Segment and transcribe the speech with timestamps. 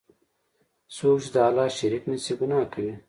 [0.95, 2.93] څوک چی د الله شریک نیسي، ګناه کوي.